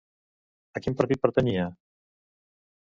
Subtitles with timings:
[0.79, 1.69] A quin partit pertanyia?